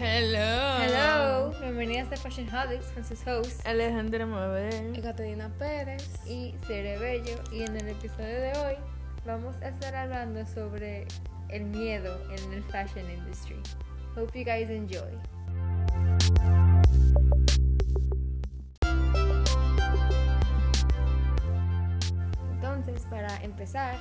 Hello. 0.00 0.78
Hello, 0.80 1.52
bienvenidas 1.60 2.12
a 2.12 2.16
Fashion 2.16 2.46
Holics 2.54 2.86
con 2.92 3.04
sus 3.04 3.26
hosts 3.26 3.66
Alejandra 3.66 4.26
Mabel. 4.26 4.96
Y 4.96 5.02
Catalina 5.02 5.50
Pérez. 5.58 6.08
y 6.24 6.54
Cere 6.68 6.98
Bello. 6.98 7.42
Y 7.50 7.62
en 7.62 7.76
el 7.76 7.88
episodio 7.88 8.40
de 8.40 8.52
hoy 8.58 8.74
vamos 9.26 9.60
a 9.60 9.70
estar 9.70 9.96
hablando 9.96 10.46
sobre 10.46 11.08
el 11.48 11.64
miedo 11.64 12.16
en 12.30 12.52
el 12.52 12.62
fashion 12.62 13.10
industry. 13.10 13.56
Hope 14.14 14.38
you 14.38 14.44
guys 14.44 14.70
enjoy. 14.70 15.18
Entonces, 22.52 23.02
para 23.10 23.36
empezar, 23.42 23.98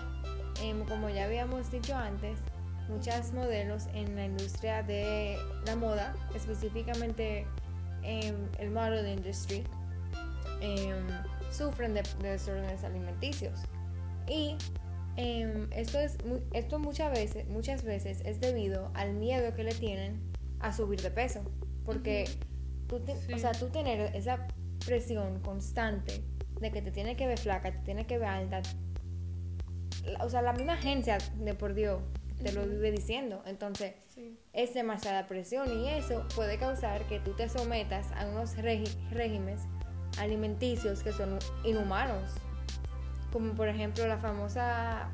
em, 0.62 0.86
como 0.86 1.10
ya 1.10 1.26
habíamos 1.26 1.72
dicho 1.72 1.96
antes, 1.96 2.38
muchas 2.90 3.34
modelos 3.34 3.88
en 3.94 4.16
la 4.16 4.26
industria 4.26 4.84
de 4.84 5.38
la 5.66 5.76
moda, 5.76 6.16
específicamente 6.36 7.46
en 8.04 8.50
el 8.60 8.70
model 8.72 9.08
industry, 9.08 9.64
em, 10.62 11.06
sufren 11.52 11.94
de, 11.94 12.04
de 12.22 12.30
desórdenes 12.32 12.84
alimenticios. 12.84 13.60
Y 14.28 14.58
em, 15.16 15.68
esto, 15.72 16.00
es, 16.00 16.18
esto 16.54 16.80
muchas, 16.80 17.12
veces, 17.12 17.48
muchas 17.48 17.84
veces 17.84 18.22
es 18.26 18.40
debido 18.40 18.92
al 18.94 19.14
miedo 19.14 19.54
que 19.56 19.64
le 19.64 19.74
tienen 19.74 20.22
a 20.60 20.72
subir 20.74 21.02
de 21.02 21.12
peso. 21.12 21.42
Porque 21.86 22.26
tú, 22.88 23.00
te- 23.00 23.16
Sí. 23.18 23.34
o 23.34 23.38
sea, 23.38 23.52
tú 23.54 23.68
tener 23.70 24.16
esa 24.16 24.48
presión 24.86 25.40
constante 25.42 26.24
de 26.62 26.72
que 26.72 26.82
te 26.82 26.92
tiene 26.92 27.16
que 27.16 27.28
ver 27.28 27.38
flaca, 27.40 27.72
te 27.72 27.80
tiene 27.80 28.06
que 28.06 28.18
ver 28.18 28.28
alta, 28.30 28.62
o 30.22 30.30
sea, 30.30 30.42
la 30.42 30.54
misma 30.54 30.74
agencia 30.74 31.18
de 31.38 31.54
por 31.54 31.74
Dios 31.74 32.02
te 32.44 32.52
lo 32.52 32.66
vive 32.66 32.92
diciendo. 32.92 33.42
Entonces, 33.46 33.94
Sí. 34.14 34.38
es 34.54 34.74
demasiada 34.74 35.28
presión 35.28 35.72
y 35.80 35.90
eso 35.90 36.26
puede 36.36 36.58
causar 36.58 37.04
que 37.08 37.20
tú 37.20 37.34
te 37.34 37.50
sometas 37.50 38.12
a 38.14 38.26
unos 38.28 38.56
regímenes 38.58 39.62
alimenticios 40.20 41.04
que 41.04 41.14
son 41.14 41.38
inhumanos. 41.64 42.32
Como 43.32 43.54
por 43.54 43.68
ejemplo 43.68 44.08
la 44.08 44.18
famosa 44.18 45.10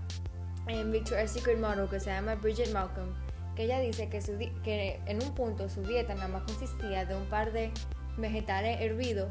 eh, 0.68 0.84
Victoria's 0.86 1.32
Secret 1.32 1.60
model 1.60 1.90
que 1.90 2.00
se 2.00 2.12
llama 2.12 2.36
Bridget 2.36 2.72
Malcolm, 2.72 3.14
que 3.56 3.64
ella 3.64 3.80
dice 3.80 4.08
que, 4.10 4.22
su 4.22 4.38
que 4.64 5.02
en 5.06 5.22
un 5.22 5.34
punto 5.36 5.68
su 5.68 5.82
dieta 5.82 6.14
nada 6.16 6.28
más 6.30 6.44
consistía 6.44 7.06
de 7.06 7.16
un 7.16 7.26
par 7.26 7.52
de 7.52 7.72
vegetales 8.18 8.80
hervidos 8.80 9.30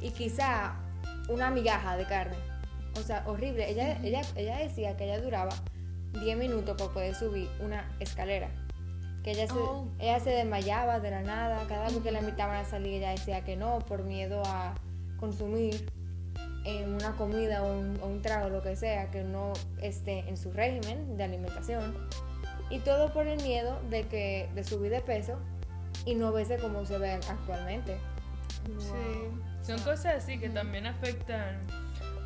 y 0.00 0.10
quizá 0.10 0.76
una 1.28 1.50
migaja 1.50 1.96
de 1.96 2.06
carne. 2.06 2.36
O 2.96 3.02
sea, 3.02 3.24
horrible. 3.26 3.68
Ella, 3.70 3.98
ella, 4.02 4.22
ella 4.36 4.58
decía 4.58 4.96
que 4.96 5.04
ella 5.04 5.20
duraba 5.20 5.50
10 6.20 6.36
minutos 6.38 6.76
para 6.76 6.92
poder 6.92 7.14
subir 7.14 7.48
una 7.60 7.90
escalera. 8.00 8.48
Que 9.22 9.32
ella 9.32 9.46
se, 9.46 9.54
Oh. 9.54 9.86
ella 9.98 10.18
se 10.20 10.30
desmayaba 10.30 11.00
de 11.00 11.10
la 11.10 11.22
nada. 11.22 11.64
Cada 11.68 11.84
vez 11.84 11.96
que 11.98 12.10
la 12.10 12.20
invitaban 12.20 12.56
a 12.56 12.64
salir, 12.64 12.94
ella 12.94 13.10
decía 13.10 13.44
que 13.44 13.56
no, 13.56 13.78
por 13.80 14.02
miedo 14.02 14.42
a 14.46 14.74
consumir 15.18 15.88
en 16.64 16.94
una 16.94 17.12
comida 17.16 17.62
o 17.62 17.78
un, 17.78 17.98
o 18.02 18.06
un 18.06 18.22
trago, 18.22 18.48
lo 18.48 18.62
que 18.62 18.74
sea, 18.76 19.10
que 19.10 19.22
no 19.22 19.52
esté 19.80 20.28
en 20.28 20.36
su 20.36 20.52
régimen 20.52 21.16
de 21.16 21.24
alimentación. 21.24 22.08
Y 22.70 22.78
todo 22.80 23.12
por 23.12 23.26
el 23.26 23.40
miedo 23.42 23.80
de 23.90 24.04
que 24.04 24.48
de 24.54 24.64
subir 24.64 24.90
de 24.90 25.00
peso 25.00 25.38
y 26.04 26.14
no 26.14 26.32
verse 26.32 26.56
como 26.58 26.84
se 26.84 26.98
ve 26.98 27.12
actualmente. 27.12 27.98
Sí. 28.78 29.30
Son 29.62 29.78
cosas 29.80 30.16
así 30.16 30.38
que 30.38 30.48
también 30.48 30.86
afectan 30.86 31.58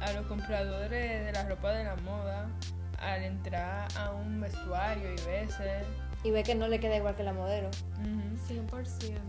a 0.01 0.13
los 0.13 0.27
compradores 0.27 1.25
de 1.27 1.33
la 1.33 1.49
ropa 1.49 1.73
de 1.73 1.85
la 1.85 1.97
moda 1.97 2.49
al 2.99 3.23
entrar 3.23 3.89
a 3.97 4.13
un 4.13 4.41
vestuario 4.41 5.13
y 5.13 5.17
verse. 5.25 5.83
Y 6.25 6.31
ve 6.31 6.43
que 6.43 6.55
no 6.55 6.69
le 6.69 6.81
queda 6.81 6.97
igual 6.97 7.15
que 7.15 7.23
la 7.23 7.33
modelo. 7.33 7.69
Ujú. 8.01 8.55
100%. 8.55 9.21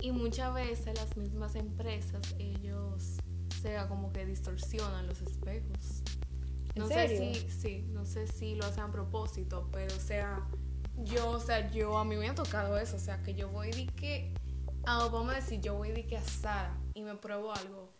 Y 0.00 0.12
muchas 0.12 0.52
veces 0.54 0.94
las 0.98 1.16
mismas 1.16 1.54
empresas, 1.56 2.34
ellos, 2.38 3.16
sea, 3.62 3.88
como 3.88 4.12
que 4.12 4.24
distorsionan 4.26 5.06
los 5.06 5.20
espejos. 5.22 6.02
¿En 6.74 6.82
No 6.82 6.88
serio? 6.88 7.16
sé 7.34 7.34
si, 7.34 7.50
sí, 7.50 7.86
no 7.88 8.04
sé 8.04 8.26
si 8.26 8.54
lo 8.54 8.66
hacen 8.66 8.84
a 8.84 8.92
propósito, 8.92 9.68
pero 9.72 9.94
o 9.96 9.98
sea, 10.00 10.46
yo, 10.98 11.30
o 11.30 11.40
sea, 11.40 11.70
yo, 11.70 11.96
a 11.98 12.04
mí 12.04 12.16
me 12.16 12.28
ha 12.28 12.34
tocado 12.34 12.78
eso, 12.78 12.96
o 12.96 13.00
sea, 13.00 13.22
que 13.22 13.34
yo 13.34 13.48
voy 13.48 13.70
de 13.70 13.86
que, 13.86 14.34
ah, 14.86 15.08
vamos 15.10 15.32
a 15.32 15.36
decir, 15.36 15.60
yo 15.60 15.74
voy 15.74 15.90
de 15.92 16.06
que 16.06 16.18
a 16.18 16.22
Sara 16.22 16.76
y 16.94 17.02
me 17.02 17.14
pruebo 17.16 17.52
algo. 17.52 17.90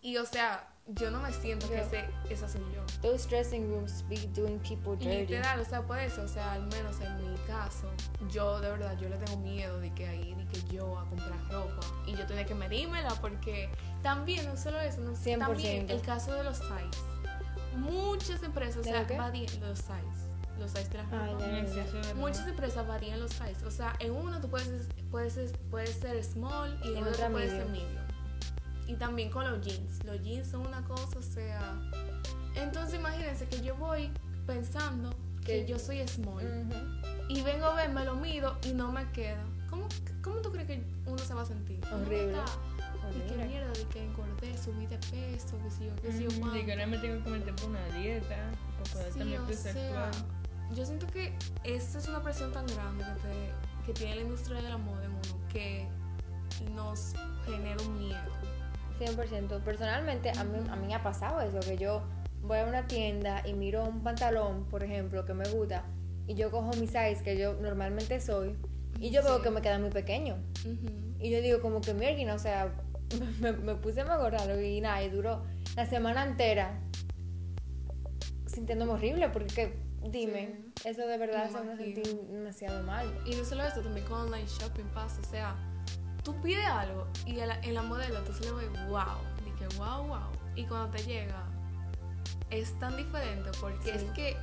Y 0.00 0.16
o 0.18 0.26
sea, 0.26 0.68
yo 0.88 1.10
no 1.10 1.20
me 1.20 1.32
siento 1.32 1.68
que 1.68 1.80
ese, 1.80 2.04
esa 2.30 2.48
soy 2.48 2.60
yo. 2.72 2.82
Those 3.02 3.28
dressing 3.28 3.68
rooms 3.68 4.04
be 4.08 4.18
doing 4.34 4.58
people 4.60 4.96
dirty. 4.96 5.26
Literal, 5.34 5.60
o 5.60 5.64
sea, 5.64 5.82
por 5.82 5.98
eso, 5.98 6.22
o 6.22 6.28
sea, 6.28 6.52
al 6.52 6.66
menos 6.68 7.00
en 7.00 7.16
mi 7.16 7.36
caso, 7.40 7.90
yo 8.30 8.60
de 8.60 8.70
verdad, 8.70 8.96
yo 8.98 9.08
le 9.08 9.16
tengo 9.16 9.40
miedo 9.40 9.80
de 9.80 9.92
que 9.94 10.06
ahí, 10.06 10.34
de 10.34 10.46
que 10.46 10.62
yo 10.72 10.96
a 10.98 11.04
comprar 11.06 11.38
ropa 11.50 11.80
y 12.06 12.14
yo 12.14 12.24
tenía 12.26 12.46
que 12.46 12.54
medírmela 12.54 13.10
porque 13.20 13.68
también, 14.02 14.46
no 14.46 14.56
solo 14.56 14.80
eso, 14.80 15.00
no, 15.00 15.12
100%. 15.12 15.38
también 15.38 15.90
el 15.90 16.00
caso 16.02 16.32
de 16.34 16.44
los 16.44 16.58
size. 16.58 17.02
Muchas 17.76 18.42
empresas, 18.42 18.76
o 18.78 18.82
¿De 18.82 18.90
sea, 18.90 19.18
varían 19.18 19.60
los 19.60 19.78
size, 19.80 20.36
los 20.58 20.70
size 20.70 20.88
de 20.88 20.98
la 20.98 21.04
ropa. 21.04 21.46
verdad. 21.46 22.14
Muchas 22.14 22.46
empresas 22.46 22.86
varían 22.86 23.18
los 23.20 23.32
size, 23.32 23.66
o 23.66 23.70
sea, 23.72 23.94
en 23.98 24.12
uno 24.12 24.40
tú 24.40 24.48
puedes, 24.48 24.88
puedes, 25.10 25.52
puedes 25.68 25.96
ser 25.96 26.22
small 26.22 26.78
y 26.84 26.92
en, 26.92 26.98
En 26.98 27.04
otro 27.04 27.28
puedes 27.32 27.50
ser 27.50 27.66
medium. 27.66 28.05
Y 28.86 28.94
también 28.94 29.30
con 29.30 29.44
los 29.50 29.60
jeans. 29.64 30.04
Los 30.04 30.22
jeans 30.22 30.48
son 30.48 30.66
una 30.66 30.82
cosa, 30.84 31.18
o 31.18 31.22
sea. 31.22 31.74
Entonces 32.54 32.98
imagínense 32.98 33.46
que 33.46 33.60
yo 33.62 33.76
voy 33.76 34.10
pensando 34.46 35.10
que 35.44 35.66
yo 35.66 35.78
soy 35.78 36.06
small. 36.08 36.44
Ujú. 36.44 36.74
Y 37.28 37.42
vengo 37.42 37.66
a 37.66 37.74
ver, 37.74 37.90
me 37.90 38.04
lo 38.04 38.14
mido 38.14 38.56
y 38.64 38.72
no 38.72 38.90
me 38.92 39.10
queda. 39.12 39.44
¿Cómo, 39.68 39.88
cómo 40.22 40.36
tú 40.40 40.50
crees 40.52 40.66
que 40.68 40.84
uno 41.06 41.18
se 41.18 41.34
va 41.34 41.42
a 41.42 41.46
sentir? 41.46 41.80
Horrible. 41.92 42.36
Y 42.36 43.20
Horrible. 43.20 43.46
mierda, 43.46 43.68
de 43.72 43.84
que 43.84 44.04
engordé, 44.04 44.56
subí 44.58 44.86
de 44.86 44.98
peso, 44.98 45.56
que 45.62 45.70
si 45.70 45.86
yo, 45.86 45.96
que 45.96 46.12
si 46.12 46.24
yo 46.24 46.28
cuánto. 46.40 46.64
Que 46.64 46.72
ahora 46.72 46.86
me 46.86 46.98
tengo 46.98 47.22
que 47.22 47.30
meter 47.30 47.54
por 47.56 47.70
una 47.70 47.84
dieta 47.88 48.50
para 48.92 49.10
Sí, 49.12 49.18
también 49.18 49.40
o 49.42 49.52
sea, 49.52 50.10
yo 50.74 50.84
siento 50.84 51.06
que 51.08 51.36
esta 51.64 51.98
es 51.98 52.08
una 52.08 52.20
presión 52.22 52.52
tan 52.52 52.66
grande 52.66 53.04
que, 53.04 53.28
te- 53.28 53.86
que 53.86 53.92
tiene 53.92 54.16
la 54.16 54.22
industria 54.22 54.60
de 54.62 54.68
la 54.70 54.76
moda 54.78 55.04
en 55.04 55.12
uno 55.12 55.48
que 55.52 55.86
nos 56.74 57.12
genera 57.44 57.80
un 57.84 57.98
miedo. 57.98 58.32
100%. 58.98 59.60
Personalmente, 59.62 60.30
a 60.30 60.44
mí, 60.44 60.58
a 60.70 60.76
mí 60.76 60.86
me 60.86 60.94
ha 60.94 61.02
pasado 61.02 61.40
eso, 61.40 61.60
que 61.60 61.76
yo 61.76 62.02
voy 62.42 62.58
a 62.58 62.64
una 62.66 62.86
tienda 62.86 63.42
y 63.46 63.52
miro 63.54 63.84
un 63.84 64.02
pantalón, 64.02 64.64
por 64.66 64.82
ejemplo, 64.84 65.24
que 65.24 65.34
me 65.34 65.48
gusta, 65.48 65.84
y 66.26 66.34
yo 66.34 66.50
cojo 66.50 66.70
mi 66.78 66.86
size, 66.86 67.20
que 67.24 67.36
yo 67.38 67.54
normalmente 67.54 68.20
soy, 68.20 68.56
y 69.00 69.10
yo 69.10 69.22
veo 69.22 69.36
Sí. 69.38 69.42
que 69.42 69.50
me 69.50 69.60
queda 69.62 69.78
muy 69.78 69.90
pequeño. 69.90 70.36
Ujú. 70.64 71.16
Y 71.20 71.30
yo 71.30 71.40
digo, 71.40 71.60
como 71.60 71.80
que 71.80 71.92
mierda, 71.94 72.34
o 72.34 72.38
sea, 72.38 72.72
me, 73.40 73.52
me 73.52 73.74
puse 73.74 74.04
más 74.04 74.18
raro 74.30 74.60
y 74.60 74.80
nada, 74.80 75.02
y 75.02 75.10
duró 75.10 75.42
la 75.76 75.86
semana 75.86 76.24
entera 76.24 76.80
sintiéndome 78.46 78.92
horrible, 78.92 79.28
porque 79.28 79.46
que, 79.54 79.78
dime, 80.08 80.60
eso 80.84 81.06
de 81.06 81.18
verdad 81.18 81.50
Me 81.50 81.58
se 81.58 81.64
me 81.64 81.76
sentí 81.76 82.18
demasiado 82.30 82.82
mal. 82.84 83.06
Y 83.26 83.34
no 83.34 83.44
solo 83.44 83.64
eso, 83.64 83.80
también 83.80 84.06
con 84.06 84.20
online 84.22 84.46
shopping 84.46 84.84
pasa. 84.94 85.20
O 85.20 85.24
sea, 85.30 85.56
tú 86.26 86.34
pides 86.42 86.66
algo 86.66 87.06
y 87.24 87.38
en 87.38 87.46
la, 87.48 87.60
en 87.60 87.72
la 87.74 87.82
modelo 87.82 88.20
tú 88.24 88.32
se 88.32 88.40
le 88.44 88.50
ve 88.52 88.68
wow. 88.88 89.04
Y 89.46 89.50
que 89.52 89.68
wow, 89.78 90.04
wow. 90.08 90.18
Y 90.56 90.64
cuando 90.64 90.88
te 90.90 91.04
llega, 91.04 91.44
es 92.50 92.76
tan 92.80 92.96
diferente 92.96 93.50
porque 93.60 93.84
Sí. 93.84 93.90
es 93.90 94.02
que 94.10 94.36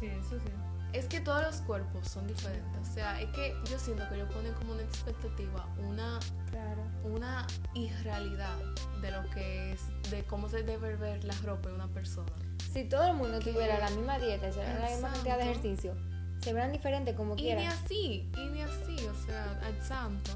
Sí, 0.00 0.06
eso 0.06 0.38
sí. 0.38 0.52
es 0.94 1.04
que 1.06 1.20
todos 1.20 1.42
los 1.42 1.56
cuerpos 1.62 2.08
son 2.08 2.26
diferentes. 2.26 2.88
O 2.88 2.94
sea, 2.94 3.20
es 3.20 3.28
que 3.30 3.54
yo 3.70 3.78
siento 3.78 4.08
que 4.08 4.14
ellos 4.16 4.32
ponen 4.32 4.54
como 4.54 4.72
una 4.72 4.82
expectativa, 4.82 5.66
una, 5.86 6.18
Claro. 6.50 6.82
una 7.04 7.46
irrealidad 7.74 8.56
de 9.02 9.10
lo 9.10 9.28
que 9.30 9.72
es, 9.72 9.82
de 10.10 10.24
cómo 10.24 10.48
se 10.48 10.62
debe 10.62 10.96
ver 10.96 11.24
la 11.24 11.34
ropa 11.44 11.68
de 11.68 11.74
una 11.74 11.88
persona. 11.88 12.32
Si 12.72 12.84
todo 12.84 13.06
el 13.08 13.14
mundo 13.16 13.38
Que- 13.40 13.52
tuviera 13.52 13.78
la 13.78 13.90
misma 13.90 14.18
dieta 14.18 14.46
y 14.46 14.50
hiciera 14.50 14.78
la 14.78 14.88
misma 14.90 15.12
cantidad 15.12 15.36
de 15.36 15.42
ejercicio, 15.50 15.94
se 16.40 16.52
verán 16.54 16.72
diferentes 16.72 17.14
como 17.16 17.34
Y 17.34 17.36
ni 17.36 17.42
quieran. 17.42 17.66
así, 17.66 18.30
y 18.36 18.46
ni 18.50 18.62
así, 18.62 18.96
o 19.06 19.26
sea, 19.26 19.58
al 19.64 19.82
santo. 19.84 20.30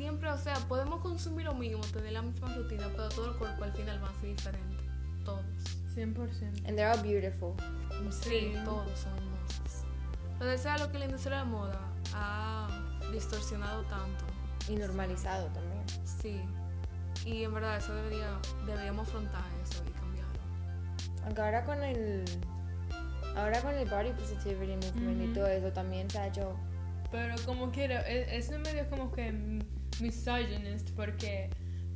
Siempre, 0.00 0.30
o 0.30 0.38
sea, 0.38 0.54
podemos 0.66 1.00
consumir 1.02 1.44
lo 1.44 1.52
mismo, 1.52 1.82
tener 1.92 2.12
la 2.12 2.22
misma 2.22 2.54
rutina, 2.54 2.88
pero 2.96 3.10
todo 3.10 3.32
el 3.32 3.36
cuerpo 3.36 3.64
al 3.64 3.72
final 3.74 4.02
va 4.02 4.08
a 4.08 4.14
ser 4.14 4.30
diferente. 4.30 4.82
Todos. 5.26 5.44
100%. 5.94 6.66
And 6.66 6.74
they're 6.74 6.88
all 6.90 7.02
beautiful. 7.02 7.52
Sí, 8.10 8.54
todos 8.64 8.98
son 8.98 9.12
hermosos. 9.18 9.84
Pero 10.38 10.52
eso 10.52 10.74
es 10.74 10.80
lo 10.80 10.90
que 10.90 10.98
la 11.00 11.04
industria 11.04 11.40
de 11.40 11.44
moda 11.44 11.78
ha 12.14 12.66
distorsionado 13.12 13.82
tanto. 13.82 14.24
Y 14.70 14.76
normalizado 14.76 15.48
también. 15.48 15.82
Sí. 16.06 16.40
Y 17.26 17.44
en 17.44 17.52
verdad 17.52 17.76
eso 17.76 17.94
debería, 17.94 18.38
deberíamos 18.64 19.06
afrontar 19.06 19.44
eso 19.62 19.84
y 19.86 19.90
cambiarlo. 19.90 20.40
Aunque 21.26 21.42
ahora 21.42 21.62
con 21.66 21.82
el. 21.82 22.24
Ahora 23.36 23.60
con 23.60 23.74
el 23.74 23.86
body 23.86 24.12
positivity 24.12 24.76
movement 24.76 25.20
y 25.20 25.24
Ujú. 25.24 25.34
todo 25.34 25.46
eso 25.48 25.70
también 25.74 26.08
se 26.08 26.18
ha 26.20 26.28
hecho. 26.28 26.56
Pero 27.12 27.34
como 27.44 27.70
quiera, 27.70 28.00
e- 28.08 28.38
eso 28.38 28.58
medio 28.60 28.88
como 28.88 29.12
que 29.12 29.60
misogynist 30.00 30.90
porque 30.96 31.50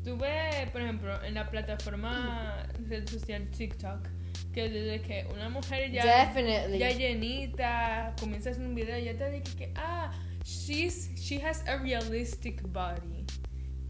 tú 0.05 0.17
ves, 0.19 0.69
por 0.71 0.81
ejemplo, 0.81 1.23
en 1.25 1.35
la 1.35 1.51
plataforma 1.51 2.67
red 2.89 3.09
social 3.09 3.49
TikTok, 3.51 4.09
que 4.53 4.69
desde 4.69 5.01
que 5.03 5.27
una 5.33 5.49
mujer 5.49 5.91
ya, 5.91 6.27
Definitely. 6.27 6.79
ya 6.79 6.91
llenita 6.91 8.15
comienza 8.21 8.51
a 8.51 8.53
hacer 8.53 8.65
un 8.65 8.75
video, 8.75 8.99
ya 8.99 9.17
te 9.17 9.31
dice 9.31 9.57
que, 9.57 9.73
ah, 9.77 10.13
she's, 10.45 11.11
she 11.17 11.43
has 11.45 11.67
a 11.67 11.77
realistic 11.79 12.63
body. 12.69 13.25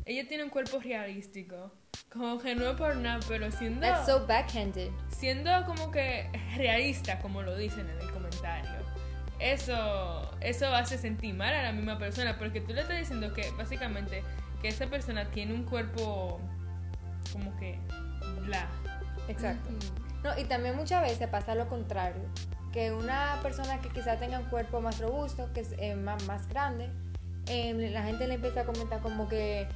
Ella 0.06 0.26
tiene 0.28 0.44
un 0.44 0.50
cuerpo 0.50 0.78
realístico. 0.80 1.72
Como 2.10 2.38
que 2.38 2.54
no 2.54 2.76
por 2.76 2.96
nada, 2.96 3.20
pero 3.26 3.50
siendo, 3.50 3.80
That's 3.80 4.06
so 4.06 4.26
backhanded. 4.26 4.90
siendo 5.08 5.50
como 5.66 5.90
que 5.90 6.30
realista, 6.56 7.18
como 7.18 7.42
lo 7.42 7.56
dicen 7.56 7.88
en 7.90 7.98
el 8.00 8.10
comentario. 8.12 8.70
Eso, 9.38 10.30
eso 10.40 10.68
hace 10.74 10.96
sentir 10.96 11.34
mal 11.34 11.52
a 11.52 11.62
la 11.62 11.72
misma 11.72 11.98
persona, 11.98 12.38
porque 12.38 12.60
tú 12.60 12.72
le 12.72 12.82
estás 12.82 12.98
diciendo 12.98 13.32
que 13.34 13.50
básicamente 13.58 14.22
que 14.62 14.68
esa 14.68 14.86
persona 14.86 15.26
tiene 15.30 15.52
un 15.54 15.64
cuerpo 15.64 16.40
como 17.32 17.54
que 17.56 17.78
bla. 18.46 18.68
Exacto. 19.28 19.70
No, 20.22 20.38
y 20.38 20.44
también 20.44 20.76
muchas 20.76 21.02
veces 21.02 21.28
pasa 21.28 21.54
lo 21.54 21.68
contrario, 21.68 22.22
que 22.72 22.92
una 22.92 23.38
persona 23.42 23.80
que 23.80 23.88
quizá 23.90 24.16
tenga 24.16 24.38
un 24.38 24.46
cuerpo 24.46 24.80
más 24.80 24.98
robusto, 24.98 25.52
que 25.52 25.60
es 25.60 25.74
eh, 25.78 25.94
más, 25.96 26.24
más 26.26 26.48
grande, 26.48 26.90
em, 27.46 27.78
la 27.92 28.02
gente 28.02 28.26
le 28.26 28.34
empieza 28.34 28.62
a 28.62 28.64
comentar 28.64 29.00
como 29.00 29.28
que 29.28 29.68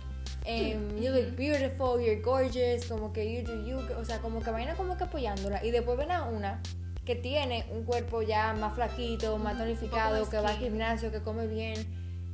em, 0.44 0.96
you 0.98 1.10
look 1.10 1.36
beautiful, 1.36 2.00
you're 2.00 2.20
gorgeous, 2.22 2.86
como 2.86 3.12
que 3.12 3.30
you 3.30 3.46
do 3.46 3.66
you, 3.66 3.78
o 3.98 4.04
sea, 4.04 4.18
como 4.20 4.42
que 4.42 4.50
vaina 4.50 4.74
como 4.74 4.96
que 4.96 5.04
apoyándola 5.04 5.62
y 5.64 5.70
después 5.70 5.98
ven 5.98 6.10
a 6.10 6.24
una 6.24 6.60
que 7.08 7.16
tiene 7.16 7.64
un 7.70 7.84
cuerpo 7.84 8.20
ya 8.20 8.52
más 8.52 8.74
flaquito, 8.74 9.38
más 9.38 9.56
tonificado, 9.56 10.28
que 10.28 10.36
va 10.40 10.50
al 10.50 10.58
gimnasio, 10.58 11.10
que 11.10 11.22
come 11.22 11.46
bien. 11.46 11.74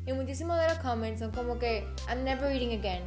Y 0.05 0.12
muchísimos 0.12 0.59
de 0.59 0.67
los 0.67 0.79
comments 0.79 1.21
son 1.21 1.31
como 1.31 1.61
que 1.61 1.87
I'm 2.09 2.25
never 2.25 2.50
eating 2.50 2.76
again. 2.76 3.03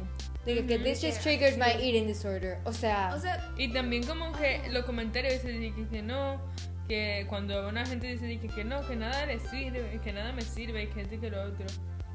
Digo 0.46 0.66
que 0.66 0.78
this 0.78 1.02
just 1.02 1.16
Yeah, 1.16 1.20
triggered 1.20 1.58
my 1.58 1.72
sí. 1.78 1.88
eating 1.90 2.06
disorder. 2.06 2.58
O 2.64 2.72
sea, 2.72 3.12
O 3.14 3.20
sea, 3.20 3.52
Y 3.58 3.70
también 3.70 4.02
como 4.06 4.32
que 4.32 4.62
los 4.70 4.86
comentarios 4.86 5.34
dicen 5.34 5.60
de 5.60 5.74
que, 5.74 5.86
que 5.88 6.00
no, 6.00 6.40
que 6.88 7.26
cuando 7.28 7.68
una 7.68 7.84
gente 7.84 8.06
dice 8.06 8.24
de 8.24 8.40
que, 8.40 8.48
que 8.48 8.64
no, 8.64 8.80
que 8.88 8.96
nada 8.96 9.26
le 9.26 9.38
sirve, 9.38 10.00
que 10.02 10.12
nada 10.14 10.32
me 10.32 10.40
sirve 10.40 10.84
y 10.84 10.86
que 10.86 11.02
esto 11.02 11.16
y 11.16 11.18
que 11.18 11.28
lo 11.28 11.42
otro. 11.42 11.66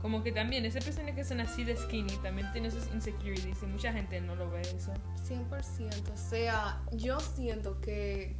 Como 0.01 0.23
que 0.23 0.31
también 0.31 0.65
esas 0.65 0.83
personas 0.83 1.13
que 1.13 1.23
son 1.23 1.41
así 1.41 1.63
de 1.63 1.77
skinny 1.77 2.17
también 2.23 2.51
tienen 2.53 2.71
sus 2.71 2.87
insecurities 2.91 3.61
y 3.61 3.65
mucha 3.67 3.93
gente 3.93 4.19
no 4.19 4.35
lo 4.35 4.49
ve 4.49 4.61
eso. 4.61 4.91
100%. 5.29 6.11
O 6.11 6.17
sea, 6.17 6.81
yo 6.91 7.19
siento 7.19 7.79
que 7.79 8.35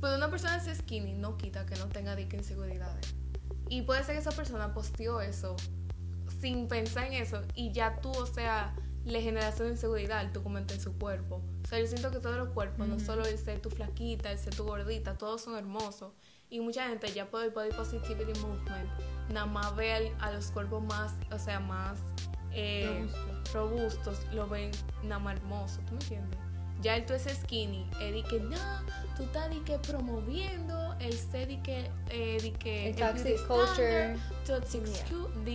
pues 0.00 0.16
una 0.16 0.30
persona 0.30 0.56
es 0.56 0.78
skinny 0.78 1.12
no 1.14 1.36
quita 1.36 1.66
que 1.66 1.76
no 1.76 1.86
tenga 1.88 2.14
dique 2.16 2.36
inseguridades. 2.36 3.14
Y 3.68 3.82
puede 3.82 4.04
ser 4.04 4.14
que 4.14 4.20
esa 4.20 4.30
persona 4.32 4.72
posteó 4.74 5.20
eso 5.20 5.56
sin 6.40 6.68
pensar 6.68 7.04
en 7.06 7.14
eso 7.14 7.42
y 7.54 7.72
ya 7.72 8.00
tú, 8.00 8.10
o 8.12 8.26
sea, 8.26 8.74
le 9.04 9.22
generaste 9.22 9.62
una 9.62 9.72
inseguridad 9.72 10.18
al 10.18 10.32
comentar 10.32 10.76
en 10.76 10.82
su 10.82 10.92
cuerpo. 10.98 11.42
O 11.64 11.68
sea, 11.68 11.78
yo 11.80 11.86
siento 11.86 12.10
que 12.10 12.18
todos 12.18 12.36
los 12.36 12.48
cuerpos, 12.50 12.86
no 12.88 12.98
solo 13.00 13.24
el 13.24 13.38
ser 13.38 13.60
tu 13.60 13.70
flaquita, 13.70 14.30
el 14.32 14.38
ser 14.38 14.54
tu 14.54 14.64
gordita, 14.64 15.16
todos 15.16 15.42
son 15.42 15.56
hermosos. 15.56 16.12
Y 16.50 16.60
mucha 16.60 16.88
gente 16.88 17.12
ya 17.12 17.28
por 17.30 17.42
el 17.44 17.50
Body 17.50 17.70
Positivity 17.70 18.38
Movement 18.40 18.88
nada 19.30 19.46
más 19.46 19.74
ve 19.74 19.92
al- 19.92 20.12
a 20.20 20.30
los 20.32 20.50
cuerpos 20.52 20.82
más, 20.84 21.12
o 21.32 21.38
sea, 21.38 21.58
más 21.60 21.98
eh, 22.52 23.06
robustos, 23.52 24.20
lo 24.32 24.48
ven 24.48 24.70
nada 25.02 25.18
más 25.18 25.36
hermoso, 25.36 25.80
¿tú 25.86 25.94
me 25.94 26.00
entiendes? 26.00 26.40
Ya 26.82 26.96
el 26.96 27.06
tú 27.06 27.14
es 27.14 27.22
skinny, 27.24 27.88
es 28.00 28.12
de 28.12 28.22
que 28.22 28.38
no, 28.40 28.56
tú 29.16 29.22
estás 29.24 29.48
que 29.64 29.78
promoviendo 29.78 30.94
el 31.00 31.12
ser 31.18 31.48
que, 31.62 31.90
eh, 32.10 32.38
que 32.58 32.90
El 32.90 32.96
toxic 32.96 33.46
culture. 33.46 34.16
toxic, 34.46 34.84
Yeah. 34.86 35.04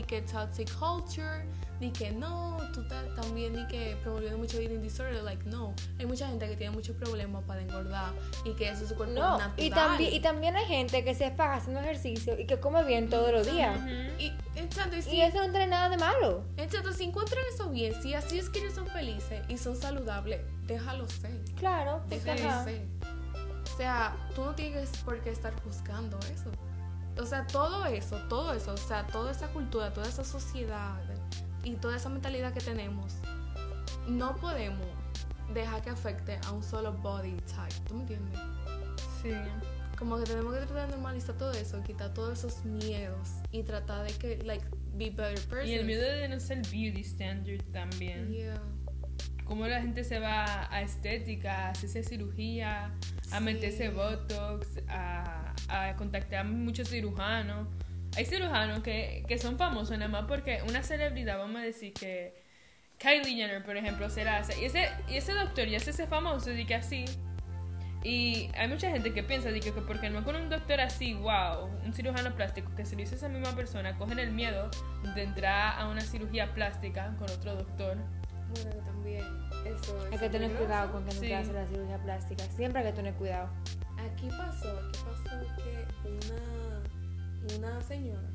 que 0.07 0.21
toxic 0.23 0.69
culture, 0.77 1.45
de 1.81 1.91
que 1.91 2.11
no, 2.11 2.57
tú 2.73 2.83
también 3.15 3.53
de 3.53 3.67
que 3.67 3.97
promoviendo 4.03 4.37
mucho 4.37 4.59
eating 4.59 4.81
disorder, 4.81 5.23
like 5.23 5.43
no, 5.49 5.73
hay 5.99 6.05
mucha 6.05 6.27
gente 6.27 6.47
que 6.47 6.55
tiene 6.55 6.73
muchos 6.73 6.95
problemas 6.95 7.43
para 7.43 7.61
engordar 7.61 8.13
y 8.45 8.53
que 8.53 8.69
eso 8.69 8.83
es 8.83 8.89
su 8.89 8.95
cuerpo 8.95 9.15
No, 9.15 9.37
natural. 9.39 9.53
y 9.65 9.69
también, 9.71 10.13
y 10.13 10.19
también 10.21 10.55
hay 10.55 10.65
gente 10.65 11.03
que 11.03 11.15
se 11.15 11.31
paga 11.31 11.55
haciendo 11.55 11.81
ejercicio 11.81 12.39
y 12.39 12.45
que 12.45 12.59
come 12.59 12.83
bien 12.83 13.09
todos 13.09 13.31
los 13.31 13.51
días. 13.51 13.77
Y, 14.19 14.31
exacto, 14.55 14.95
y 14.95 15.01
si- 15.01 15.15
Y 15.15 15.21
eso 15.21 15.37
no 15.45 15.49
tiene 15.51 15.67
nada 15.67 15.89
de 15.89 15.97
malo. 15.97 16.43
Exacto, 16.57 16.93
si 16.93 17.05
encuentran 17.05 17.43
eso 17.53 17.69
bien, 17.71 17.99
si 18.01 18.13
así 18.13 18.37
es 18.39 18.49
que 18.49 18.59
ellos 18.59 18.73
son 18.75 18.87
felices 18.87 19.41
y 19.49 19.57
son 19.57 19.75
saludables, 19.75 20.39
déjalo 20.67 21.09
ser. 21.09 21.31
Claro, 21.57 22.03
pues, 22.07 22.23
Déjalo 22.23 22.47
ajá. 22.49 22.63
ser. 22.63 22.85
O 23.73 23.77
sea, 23.77 24.15
tú 24.35 24.45
no 24.45 24.53
tienes 24.53 24.89
por 25.03 25.19
qué 25.21 25.31
estar 25.31 25.53
juzgando 25.63 26.19
eso. 26.31 26.51
O 27.19 27.25
sea, 27.25 27.45
todo 27.47 27.85
eso, 27.87 28.17
todo 28.29 28.53
eso, 28.53 28.73
o 28.73 28.77
sea, 28.77 29.05
toda 29.07 29.31
esa 29.31 29.47
cultura, 29.47 29.91
toda 29.91 30.07
esa 30.07 30.23
sociedad 30.23 30.97
y 31.63 31.75
toda 31.75 31.97
esa 31.97 32.09
mentalidad 32.09 32.53
que 32.53 32.61
tenemos, 32.61 33.13
no 34.07 34.35
podemos 34.35 34.85
dejar 35.53 35.81
que 35.81 35.89
afecte 35.89 36.39
a 36.47 36.51
un 36.51 36.63
solo 36.63 36.93
body 36.93 37.35
type. 37.41 37.87
¿Tú 37.87 37.95
me 37.95 38.01
entiendes? 38.01 38.39
Sí. 39.21 39.31
Como 39.97 40.17
que 40.17 40.23
tenemos 40.23 40.53
que 40.53 40.61
tratar 40.65 40.87
de 40.87 40.95
normalizar 40.95 41.37
todo 41.37 41.51
eso, 41.51 41.83
quitar 41.83 42.13
todos 42.13 42.39
esos 42.39 42.65
miedos 42.65 43.29
y 43.51 43.61
tratar 43.63 44.07
de 44.07 44.13
que, 44.17 44.43
like, 44.43 44.65
be 44.93 45.11
better 45.11 45.39
persons. 45.47 45.67
Y 45.69 45.75
el 45.75 45.85
miedo 45.85 46.01
de 46.01 46.27
no 46.27 46.39
ser 46.39 46.57
beauty 46.71 47.01
standard 47.01 47.61
también. 47.71 48.31
Yeah. 48.31 48.61
Como 49.45 49.67
la 49.67 49.81
gente 49.81 50.03
se 50.03 50.17
va 50.19 50.73
a 50.73 50.81
estética, 50.81 51.67
a 51.67 51.69
hacerse 51.71 52.03
cirugía, 52.03 52.85
a 53.31 53.37
Sí. 53.37 53.43
meterse 53.43 53.89
botox, 53.89 54.67
a, 54.87 55.53
a 55.67 55.95
contactar 55.97 56.39
a 56.39 56.43
muchos 56.45 56.89
cirujanos. 56.89 57.67
Hay 58.17 58.25
cirujanos 58.25 58.81
que, 58.81 59.23
que 59.27 59.37
son 59.37 59.57
famosos 59.57 59.97
nada 59.97 60.09
más 60.11 60.25
porque 60.27 60.61
una 60.67 60.83
celebridad, 60.83 61.37
vamos 61.37 61.61
a 61.61 61.63
decir 61.63 61.93
que 61.93 62.33
Kylie 62.99 63.35
Jenner, 63.35 63.63
por 63.63 63.77
ejemplo, 63.77 64.09
se 64.09 64.23
la 64.23 64.37
hace. 64.37 64.61
Y 64.61 64.65
ese, 64.65 64.89
y 65.09 65.17
ese 65.17 65.33
doctor 65.33 65.67
ya 65.67 65.79
se 65.79 65.91
hace 65.91 66.07
famoso, 66.07 66.51
y 66.51 66.65
que 66.65 66.75
así. 66.75 67.05
Y 68.03 68.49
hay 68.57 68.67
mucha 68.67 68.89
gente 68.89 69.13
que 69.13 69.21
piensa 69.23 69.49
de 69.49 69.59
que, 69.59 69.71
que 69.71 69.81
porque 69.81 70.09
no 70.09 70.23
con 70.23 70.35
un 70.35 70.49
doctor 70.49 70.81
así, 70.81 71.13
wow, 71.13 71.65
un 71.85 71.93
cirujano 71.93 72.35
plástico, 72.35 72.71
que 72.75 72.83
se 72.85 72.95
lo 72.95 73.03
hizo 73.03 73.15
esa 73.15 73.29
misma 73.29 73.55
persona, 73.55 73.95
cogen 73.97 74.17
el 74.19 74.31
miedo 74.31 74.69
de 75.15 75.23
entrar 75.23 75.79
a 75.79 75.87
una 75.87 76.01
cirugía 76.01 76.53
plástica 76.53 77.13
con 77.17 77.29
otro 77.29 77.55
doctor. 77.55 77.97
Bueno, 78.53 78.71
que 78.71 78.81
también 78.85 79.23
eso 79.65 79.97
Hay 80.07 80.15
es 80.15 80.19
que 80.19 80.29
tener 80.29 80.49
peligroso. 80.51 80.65
cuidado 80.65 80.91
con 80.91 81.05
que 81.05 81.13
no 81.15 81.21
Sí. 81.21 81.27
te 81.27 81.35
hace 81.35 81.53
la 81.53 81.65
cirugía 81.67 81.97
plástica. 81.99 82.43
Siempre 82.45 82.81
hay 82.81 82.87
que 82.87 82.93
tener 82.93 83.13
cuidado. 83.13 83.49
Aquí 83.99 84.27
pasó, 84.29 84.79
aquí 84.79 84.99
pasó 85.05 85.39
que 85.63 86.09
una, 86.09 86.81
una 87.57 87.81
señora, 87.81 88.29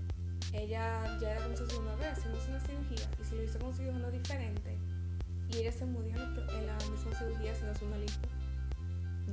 ella 0.53 1.19
ya 1.21 1.33
era 1.33 1.45
con 1.47 1.57
su 1.57 1.67
segunda 1.67 1.95
vez 1.97 2.13
haciéndose 2.19 2.49
una 2.51 2.61
cirugía 2.61 3.09
y 3.21 3.25
se 3.25 3.35
lo 3.37 3.43
hizo 3.43 3.59
con 3.59 3.73
su 3.73 3.79
cirujano 3.79 4.11
diferente. 4.11 4.79
Y 5.49 5.59
ella 5.59 5.73
se 5.73 5.85
murió 5.87 6.11
en 6.15 6.19
la, 6.21 6.35
pro- 6.35 6.59
en 6.59 6.67
la 6.67 6.75
misma 6.91 7.15
cirugía 7.19 7.53
haciéndose 7.53 7.85
una 7.85 7.99
lipo. 7.99 8.29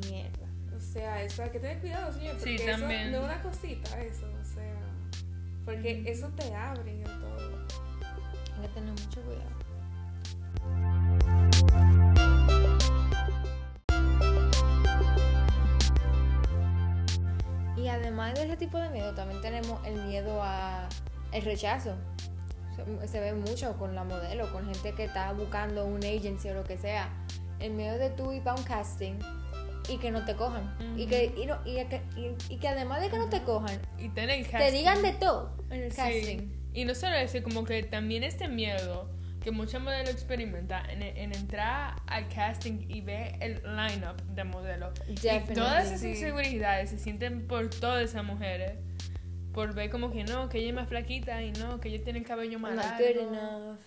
Mierda. 0.09 0.47
O 0.75 0.79
sea, 0.79 1.23
eso 1.23 1.43
hay 1.43 1.49
que 1.51 1.59
tener 1.59 1.79
cuidado, 1.79 2.11
señor, 2.13 2.35
Sí, 2.35 2.55
porque 2.57 2.71
eso 2.71 2.79
no 2.79 2.89
es 2.91 3.23
una 3.23 3.41
cosita, 3.43 4.01
eso, 4.01 4.25
o 4.25 4.45
sea, 4.45 4.79
porque 5.65 6.03
eso 6.07 6.27
te 6.29 6.53
abre 6.53 6.99
en 7.01 7.03
todo. 7.03 7.57
Hay 8.55 8.61
que 8.67 8.73
tener 8.73 8.89
mucho 8.91 9.21
cuidado. 9.21 9.62
Y 17.75 17.87
además 17.87 18.35
de 18.35 18.43
ese 18.45 18.57
tipo 18.57 18.77
de 18.77 18.89
miedo, 18.89 19.13
también 19.13 19.41
tenemos 19.41 19.79
el 19.85 19.95
miedo 20.05 20.41
a 20.43 20.87
el 21.31 21.41
rechazo. 21.43 21.95
Se, 22.75 23.07
se 23.07 23.19
ve 23.19 23.33
mucho 23.33 23.75
con 23.77 23.95
la 23.95 24.03
modelo, 24.03 24.51
con 24.51 24.65
gente 24.65 24.93
que 24.93 25.05
está 25.05 25.31
buscando 25.33 25.85
un 25.85 25.97
agency 26.03 26.49
o 26.49 26.53
lo 26.55 26.63
que 26.63 26.77
sea. 26.77 27.09
El 27.59 27.73
miedo 27.73 27.97
de 27.97 28.09
tú 28.11 28.31
ir 28.31 28.43
para 28.43 28.55
un 28.57 28.63
casting 28.63 29.13
y 29.89 29.97
que 29.97 30.11
no 30.11 30.23
te 30.25 30.35
cojan. 30.35 30.75
y, 30.97 31.05
que, 31.07 31.33
y, 31.37 31.45
no- 31.45 31.57
y 31.65 31.75
que, 31.85 32.01
y- 32.15 32.53
y 32.53 32.57
que 32.57 32.67
además 32.67 33.01
de 33.01 33.09
que 33.09 33.17
no 33.17 33.29
te 33.29 33.41
cojan, 33.43 33.79
Y 33.97 34.09
te 34.09 34.71
digan 34.71 35.01
de 35.01 35.13
todo 35.13 35.55
en 35.69 35.81
el 35.83 35.91
Sí. 35.91 35.97
casting. 35.97 36.51
Y 36.73 36.85
no 36.85 36.95
solo 36.95 37.15
eso, 37.15 37.41
como 37.43 37.63
que 37.63 37.83
también 37.83 38.23
este 38.23 38.47
miedo 38.47 39.09
que 39.43 39.51
muchas 39.51 39.81
modelos 39.81 40.09
experimentan 40.11 40.89
en, 40.89 41.01
en 41.03 41.33
entrar 41.35 41.95
al 42.07 42.27
casting 42.29 42.85
y 42.87 43.01
ver 43.01 43.35
el 43.41 43.55
lineup 43.63 44.19
de 44.33 44.43
modelos. 44.45 44.93
Y 45.07 45.15
Definitely. 45.15 45.53
todas 45.55 45.85
esas 45.87 46.03
inseguridades 46.03 46.89
se 46.91 46.97
sienten 46.97 47.45
por 47.47 47.69
todas 47.69 48.03
esas 48.09 48.23
mujeres. 48.23 48.73
Por 49.53 49.73
ver 49.75 49.89
como 49.91 50.11
que 50.11 50.23
no, 50.23 50.49
que 50.49 50.59
ella 50.59 50.69
es 50.69 50.73
más 50.75 50.87
flaquita 50.87 51.41
y 51.43 51.51
no, 51.51 51.79
que 51.79 51.89
ella 51.89 52.03
tiene 52.03 52.19
el 52.19 52.25
cabello 52.25 52.57
más 52.57 52.73
Not 52.73 52.85
largo. 52.85 53.05
good 53.29 53.33
enough. 53.37 53.77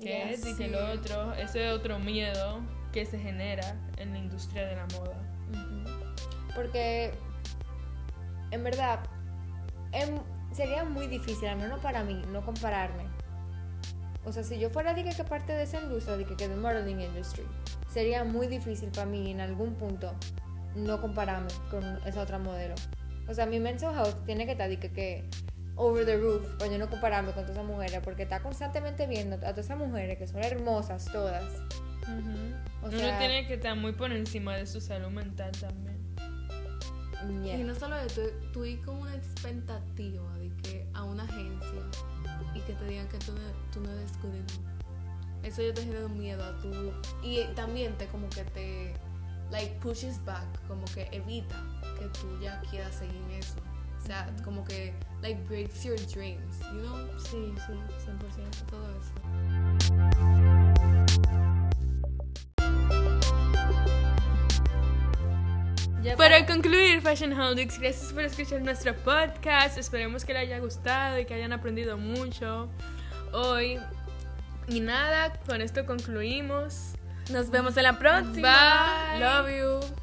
Que 0.00 0.06
Yeah. 0.08 0.30
es 0.30 0.40
y 0.46 0.56
que 0.56 0.66
sí. 0.66 0.70
lo 0.70 0.92
otro. 0.92 1.34
Ese 1.34 1.66
es 1.68 1.72
otro 1.72 1.98
miedo 1.98 2.60
que 2.92 3.04
se 3.06 3.18
genera 3.18 3.76
en 3.98 4.12
la 4.12 4.18
industria 4.18 4.66
de 4.66 4.76
la 4.76 4.86
moda. 4.98 5.16
Porque 6.54 7.12
en 8.50 8.64
verdad 8.64 9.00
em- 9.92 10.20
sería 10.52 10.84
muy 10.84 11.06
difícil, 11.06 11.48
al 11.48 11.56
menos 11.58 11.80
para 11.80 12.02
mí, 12.02 12.20
no 12.32 12.44
compararme. 12.44 13.04
O 14.24 14.32
sea, 14.32 14.44
si 14.44 14.58
yo 14.58 14.70
fuera 14.70 14.94
de 14.94 15.04
que, 15.04 15.24
parte 15.24 15.52
de 15.52 15.64
esa 15.64 15.80
industria, 15.80 16.16
de 16.16 16.24
que, 16.24 16.48
de 16.48 16.54
modeling 16.54 17.00
industry, 17.00 17.44
sería 17.92 18.24
muy 18.24 18.46
difícil 18.46 18.90
para 18.90 19.06
mí 19.06 19.30
en 19.30 19.40
algún 19.40 19.74
punto 19.74 20.14
no 20.76 21.00
compararme 21.00 21.50
con 21.70 21.84
esa 22.06 22.22
otra 22.22 22.38
modelo. 22.38 22.74
O 23.28 23.34
sea, 23.34 23.46
mi 23.46 23.58
mental 23.60 23.94
health 23.94 24.24
tiene 24.24 24.46
que 24.46 24.52
estar 24.52 24.68
de 24.68 24.78
que, 24.78 24.92
que 24.92 25.24
over 25.76 26.04
the 26.06 26.16
roof 26.16 26.46
para 26.58 26.70
yo 26.70 26.78
no 26.78 26.88
compararme 26.88 27.32
con 27.32 27.42
todas 27.42 27.56
esas 27.56 27.66
mujeres, 27.66 28.00
porque 28.04 28.22
está 28.22 28.40
constantemente 28.40 29.06
viendo 29.06 29.36
a 29.36 29.38
todas 29.40 29.58
esas 29.58 29.78
mujeres 29.78 30.18
que 30.18 30.26
son 30.26 30.42
hermosas 30.42 31.04
todas. 31.12 31.44
O 32.82 32.86
Uno 32.86 33.18
tiene 33.18 33.46
que 33.46 33.54
estar 33.54 33.76
muy 33.76 33.92
por 33.92 34.12
encima 34.12 34.56
de 34.56 34.66
su 34.66 34.80
salud 34.80 35.10
mental 35.10 35.52
también. 35.52 35.92
Yeah. 37.44 37.58
Y 37.58 37.64
no 37.64 37.74
solo 37.74 37.96
eso, 37.96 38.22
tú, 38.22 38.52
tú 38.52 38.64
ir 38.64 38.84
con 38.84 38.96
una 38.96 39.14
expectativa 39.14 40.36
de 40.38 40.50
que 40.62 40.86
a 40.94 41.04
una 41.04 41.24
agencia 41.24 41.82
y 42.54 42.60
que 42.60 42.74
te 42.74 42.84
digan 42.86 43.08
que 43.08 43.18
tú 43.18 43.32
no, 43.32 43.40
tú 43.72 43.80
no 43.80 43.90
eres 43.90 44.12
good 44.22 44.34
enough. 44.34 44.82
Eso 45.42 45.62
yo 45.62 45.74
te 45.74 45.82
genera 45.84 46.08
miedo 46.08 46.44
a 46.44 46.58
tú. 46.60 46.92
Y 47.22 47.44
también 47.54 47.96
te 47.98 48.06
como 48.06 48.28
que 48.28 48.44
te 48.44 48.94
like 49.50 49.74
pushes 49.80 50.24
back, 50.24 50.46
como 50.68 50.84
que 50.86 51.08
evita 51.12 51.62
que 51.98 52.06
tú 52.20 52.38
ya 52.40 52.60
quieras 52.70 52.94
seguir 52.94 53.16
en 53.28 53.30
eso. 53.32 53.56
O 54.00 54.06
sea, 54.06 54.34
como 54.44 54.64
que 54.64 54.94
like 55.20 55.40
breaks 55.48 55.84
your 55.84 55.96
dreams, 56.12 56.58
you 56.72 56.80
know? 56.80 57.08
Sí, 57.18 57.54
sí, 57.66 57.72
100%. 58.04 58.66
Todo 58.68 58.88
eso. 58.98 59.12
Ya 66.02 66.16
Para 66.16 66.44
concluir, 66.44 67.00
Fashion 67.00 67.32
Holics, 67.32 67.78
gracias 67.78 68.12
por 68.12 68.24
escuchar 68.24 68.60
nuestro 68.60 68.92
podcast. 68.94 69.78
Esperemos 69.78 70.24
que 70.24 70.32
les 70.32 70.42
haya 70.42 70.58
gustado 70.58 71.20
y 71.20 71.24
que 71.24 71.34
hayan 71.34 71.52
aprendido 71.52 71.96
mucho 71.96 72.68
hoy. 73.32 73.78
Y 74.66 74.80
nada, 74.80 75.32
con 75.46 75.60
esto 75.62 75.86
concluimos. 75.86 76.94
Nos 77.30 77.50
vemos 77.50 77.76
en 77.76 77.84
la 77.84 77.98
próxima. 78.00 79.12
Bye. 79.12 79.20
Love 79.20 79.82
you. 79.90 80.01